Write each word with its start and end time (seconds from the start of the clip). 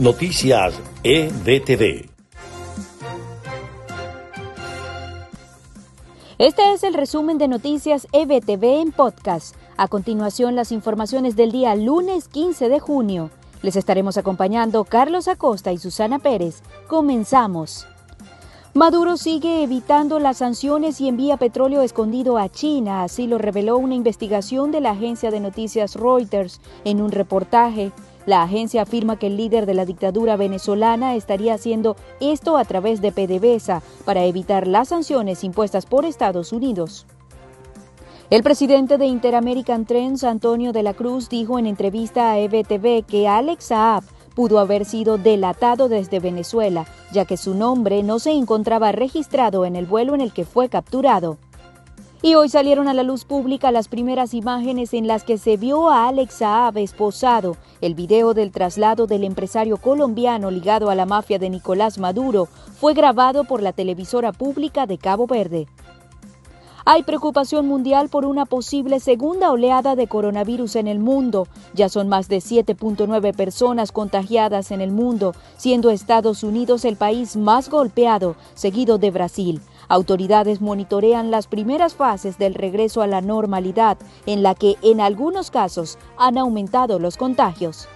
Noticias 0.00 0.80
EBTV. 1.02 2.08
Este 6.38 6.72
es 6.72 6.84
el 6.84 6.94
resumen 6.94 7.36
de 7.36 7.48
Noticias 7.48 8.06
EBTV 8.12 8.80
en 8.80 8.92
podcast. 8.92 9.56
A 9.76 9.88
continuación, 9.88 10.54
las 10.54 10.70
informaciones 10.70 11.34
del 11.34 11.50
día 11.50 11.74
lunes 11.74 12.28
15 12.28 12.68
de 12.68 12.78
junio. 12.78 13.30
Les 13.62 13.74
estaremos 13.74 14.16
acompañando 14.18 14.84
Carlos 14.84 15.26
Acosta 15.26 15.72
y 15.72 15.78
Susana 15.78 16.20
Pérez. 16.20 16.62
Comenzamos. 16.86 17.88
Maduro 18.74 19.16
sigue 19.16 19.64
evitando 19.64 20.20
las 20.20 20.36
sanciones 20.36 21.00
y 21.00 21.08
envía 21.08 21.38
petróleo 21.38 21.82
escondido 21.82 22.38
a 22.38 22.48
China, 22.48 23.02
así 23.02 23.26
lo 23.26 23.36
reveló 23.36 23.76
una 23.76 23.96
investigación 23.96 24.70
de 24.70 24.80
la 24.80 24.92
agencia 24.92 25.32
de 25.32 25.40
noticias 25.40 25.96
Reuters 25.96 26.60
en 26.84 27.02
un 27.02 27.10
reportaje. 27.10 27.90
La 28.28 28.42
agencia 28.42 28.82
afirma 28.82 29.18
que 29.18 29.28
el 29.28 29.38
líder 29.38 29.64
de 29.64 29.72
la 29.72 29.86
dictadura 29.86 30.36
venezolana 30.36 31.14
estaría 31.14 31.54
haciendo 31.54 31.96
esto 32.20 32.58
a 32.58 32.64
través 32.66 33.00
de 33.00 33.10
PDVSA 33.10 33.80
para 34.04 34.26
evitar 34.26 34.66
las 34.66 34.88
sanciones 34.88 35.44
impuestas 35.44 35.86
por 35.86 36.04
Estados 36.04 36.52
Unidos. 36.52 37.06
El 38.28 38.42
presidente 38.42 38.98
de 38.98 39.06
Interamerican 39.06 39.86
Trends, 39.86 40.24
Antonio 40.24 40.74
de 40.74 40.82
la 40.82 40.92
Cruz, 40.92 41.30
dijo 41.30 41.58
en 41.58 41.64
entrevista 41.64 42.30
a 42.30 42.38
EBTV 42.38 43.06
que 43.06 43.26
Alex 43.26 43.64
Saab 43.64 44.04
pudo 44.34 44.58
haber 44.58 44.84
sido 44.84 45.16
delatado 45.16 45.88
desde 45.88 46.20
Venezuela, 46.20 46.84
ya 47.12 47.24
que 47.24 47.38
su 47.38 47.54
nombre 47.54 48.02
no 48.02 48.18
se 48.18 48.32
encontraba 48.32 48.92
registrado 48.92 49.64
en 49.64 49.74
el 49.74 49.86
vuelo 49.86 50.14
en 50.14 50.20
el 50.20 50.34
que 50.34 50.44
fue 50.44 50.68
capturado. 50.68 51.38
Y 52.28 52.34
hoy 52.34 52.50
salieron 52.50 52.88
a 52.88 52.92
la 52.92 53.04
luz 53.04 53.24
pública 53.24 53.72
las 53.72 53.88
primeras 53.88 54.34
imágenes 54.34 54.92
en 54.92 55.06
las 55.06 55.24
que 55.24 55.38
se 55.38 55.56
vio 55.56 55.88
a 55.88 56.08
Alex 56.08 56.34
Saab 56.34 56.76
esposado. 56.76 57.56
El 57.80 57.94
video 57.94 58.34
del 58.34 58.52
traslado 58.52 59.06
del 59.06 59.24
empresario 59.24 59.78
colombiano 59.78 60.50
ligado 60.50 60.90
a 60.90 60.94
la 60.94 61.06
mafia 61.06 61.38
de 61.38 61.48
Nicolás 61.48 61.96
Maduro 61.96 62.44
fue 62.78 62.92
grabado 62.92 63.44
por 63.44 63.62
la 63.62 63.72
televisora 63.72 64.32
pública 64.32 64.84
de 64.84 64.98
Cabo 64.98 65.26
Verde. 65.26 65.68
Hay 66.90 67.02
preocupación 67.02 67.66
mundial 67.68 68.08
por 68.08 68.24
una 68.24 68.46
posible 68.46 68.98
segunda 68.98 69.50
oleada 69.50 69.94
de 69.94 70.06
coronavirus 70.06 70.76
en 70.76 70.88
el 70.88 71.00
mundo. 71.00 71.46
Ya 71.74 71.90
son 71.90 72.08
más 72.08 72.30
de 72.30 72.38
7.9 72.38 73.36
personas 73.36 73.92
contagiadas 73.92 74.70
en 74.70 74.80
el 74.80 74.90
mundo, 74.90 75.34
siendo 75.58 75.90
Estados 75.90 76.42
Unidos 76.42 76.86
el 76.86 76.96
país 76.96 77.36
más 77.36 77.68
golpeado, 77.68 78.36
seguido 78.54 78.96
de 78.96 79.10
Brasil. 79.10 79.60
Autoridades 79.88 80.62
monitorean 80.62 81.30
las 81.30 81.46
primeras 81.46 81.94
fases 81.94 82.38
del 82.38 82.54
regreso 82.54 83.02
a 83.02 83.06
la 83.06 83.20
normalidad, 83.20 83.98
en 84.24 84.42
la 84.42 84.54
que 84.54 84.76
en 84.80 85.02
algunos 85.02 85.50
casos 85.50 85.98
han 86.16 86.38
aumentado 86.38 86.98
los 86.98 87.18
contagios. 87.18 87.86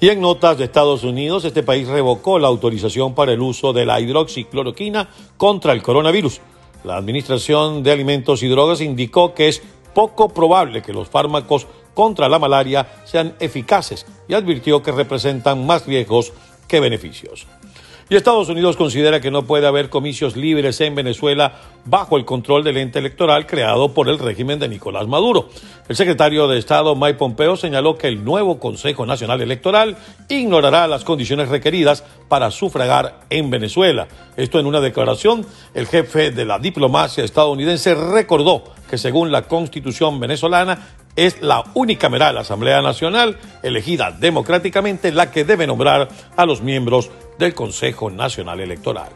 Y 0.00 0.10
en 0.10 0.20
notas 0.20 0.58
de 0.58 0.64
Estados 0.64 1.02
Unidos, 1.02 1.46
este 1.46 1.62
país 1.62 1.88
revocó 1.88 2.38
la 2.38 2.48
autorización 2.48 3.14
para 3.14 3.32
el 3.32 3.40
uso 3.40 3.72
de 3.72 3.86
la 3.86 3.98
hidroxicloroquina 4.02 5.08
contra 5.38 5.72
el 5.72 5.82
coronavirus. 5.82 6.42
La 6.84 6.96
Administración 6.96 7.82
de 7.82 7.92
Alimentos 7.92 8.42
y 8.42 8.48
Drogas 8.48 8.80
indicó 8.80 9.34
que 9.34 9.48
es 9.48 9.62
poco 9.94 10.28
probable 10.28 10.82
que 10.82 10.92
los 10.92 11.08
fármacos 11.08 11.66
contra 11.94 12.28
la 12.28 12.38
malaria 12.38 12.86
sean 13.04 13.34
eficaces 13.40 14.06
y 14.28 14.34
advirtió 14.34 14.82
que 14.82 14.92
representan 14.92 15.66
más 15.66 15.86
riesgos 15.86 16.32
que 16.68 16.80
beneficios. 16.80 17.46
Y 18.10 18.16
Estados 18.16 18.48
Unidos 18.48 18.78
considera 18.78 19.20
que 19.20 19.30
no 19.30 19.42
puede 19.42 19.66
haber 19.66 19.90
comicios 19.90 20.34
libres 20.34 20.80
en 20.80 20.94
Venezuela 20.94 21.52
bajo 21.84 22.16
el 22.16 22.24
control 22.24 22.64
del 22.64 22.78
ente 22.78 23.00
electoral 23.00 23.46
creado 23.46 23.92
por 23.92 24.08
el 24.08 24.18
régimen 24.18 24.58
de 24.58 24.66
Nicolás 24.66 25.06
Maduro. 25.06 25.50
El 25.90 25.94
secretario 25.94 26.48
de 26.48 26.58
Estado 26.58 26.96
Mike 26.96 27.18
Pompeo 27.18 27.54
señaló 27.58 27.98
que 27.98 28.08
el 28.08 28.24
nuevo 28.24 28.58
Consejo 28.58 29.04
Nacional 29.04 29.42
Electoral 29.42 29.98
ignorará 30.30 30.86
las 30.86 31.04
condiciones 31.04 31.50
requeridas 31.50 32.02
para 32.28 32.50
sufragar 32.50 33.20
en 33.28 33.50
Venezuela. 33.50 34.08
Esto 34.38 34.58
en 34.58 34.64
una 34.64 34.80
declaración, 34.80 35.44
el 35.74 35.86
jefe 35.86 36.30
de 36.30 36.46
la 36.46 36.58
diplomacia 36.58 37.24
estadounidense 37.24 37.94
recordó 37.94 38.64
que 38.88 38.96
según 38.96 39.30
la 39.30 39.42
constitución 39.42 40.18
venezolana 40.18 40.78
es 41.18 41.42
la 41.42 41.64
unicameral 41.74 42.38
Asamblea 42.38 42.80
Nacional 42.80 43.36
elegida 43.64 44.12
democráticamente 44.12 45.10
la 45.10 45.32
que 45.32 45.44
debe 45.44 45.66
nombrar 45.66 46.08
a 46.36 46.46
los 46.46 46.62
miembros 46.62 47.10
del 47.40 47.54
Consejo 47.54 48.08
Nacional 48.08 48.60
Electoral. 48.60 49.08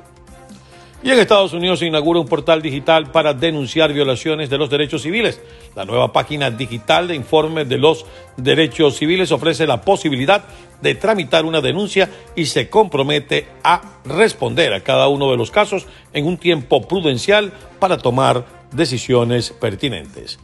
Y 1.04 1.12
en 1.12 1.20
Estados 1.20 1.52
Unidos 1.52 1.78
se 1.78 1.86
inaugura 1.86 2.18
un 2.18 2.26
portal 2.26 2.60
digital 2.60 3.12
para 3.12 3.34
denunciar 3.34 3.92
violaciones 3.92 4.50
de 4.50 4.58
los 4.58 4.68
derechos 4.68 5.02
civiles. 5.02 5.40
La 5.76 5.84
nueva 5.84 6.12
página 6.12 6.50
digital 6.50 7.06
de 7.06 7.14
informes 7.14 7.68
de 7.68 7.78
los 7.78 8.04
derechos 8.36 8.96
civiles 8.96 9.30
ofrece 9.30 9.68
la 9.68 9.80
posibilidad 9.82 10.42
de 10.80 10.96
tramitar 10.96 11.44
una 11.44 11.60
denuncia 11.60 12.10
y 12.34 12.46
se 12.46 12.68
compromete 12.68 13.46
a 13.62 14.00
responder 14.04 14.74
a 14.74 14.80
cada 14.80 15.06
uno 15.06 15.30
de 15.30 15.36
los 15.36 15.52
casos 15.52 15.86
en 16.12 16.26
un 16.26 16.36
tiempo 16.36 16.82
prudencial 16.82 17.52
para 17.78 17.96
tomar 17.96 18.44
decisiones 18.72 19.52
pertinentes 19.52 20.40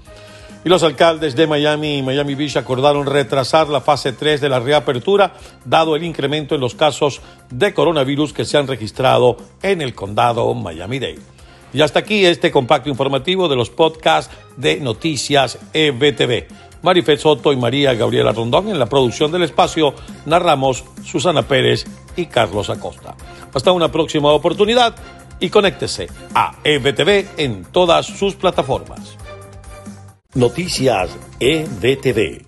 y 0.64 0.68
los 0.68 0.82
alcaldes 0.82 1.36
de 1.36 1.46
Miami 1.46 1.98
y 1.98 2.02
Miami 2.02 2.34
Beach 2.34 2.56
acordaron 2.56 3.06
retrasar 3.06 3.68
la 3.68 3.80
fase 3.80 4.12
3 4.12 4.40
de 4.40 4.48
la 4.48 4.60
reapertura, 4.60 5.34
dado 5.64 5.96
el 5.96 6.04
incremento 6.04 6.54
en 6.54 6.60
los 6.60 6.74
casos 6.74 7.20
de 7.50 7.72
coronavirus 7.72 8.32
que 8.32 8.44
se 8.44 8.58
han 8.58 8.66
registrado 8.66 9.36
en 9.62 9.82
el 9.82 9.94
condado 9.94 10.52
Miami-Dade. 10.54 11.20
Y 11.72 11.82
hasta 11.82 12.00
aquí 12.00 12.24
este 12.24 12.50
compacto 12.50 12.88
informativo 12.88 13.48
de 13.48 13.56
los 13.56 13.70
podcasts 13.70 14.34
de 14.56 14.80
Noticias 14.80 15.58
EBTV. 15.72 16.46
Marifet 16.82 17.18
Soto 17.18 17.52
y 17.52 17.56
María 17.56 17.94
Gabriela 17.94 18.32
Rondón 18.32 18.68
en 18.68 18.78
la 18.78 18.86
producción 18.86 19.32
del 19.32 19.42
espacio 19.42 19.94
narramos 20.26 20.84
Susana 21.04 21.42
Pérez 21.42 21.84
y 22.16 22.26
Carlos 22.26 22.70
Acosta. 22.70 23.16
Hasta 23.52 23.72
una 23.72 23.90
próxima 23.90 24.32
oportunidad 24.32 24.94
y 25.40 25.50
conéctese 25.50 26.08
a 26.34 26.56
EBTV 26.64 27.26
en 27.36 27.64
todas 27.64 28.06
sus 28.06 28.34
plataformas. 28.34 29.16
Noticias 30.38 31.10
EBTV. 31.40 32.47